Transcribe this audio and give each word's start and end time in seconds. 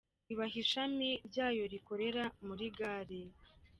ibaha 0.33 0.57
ishami 0.63 1.09
ryayo 1.27 1.63
rikorera 1.73 2.23
muri 2.47 2.65
gare. 2.77 3.21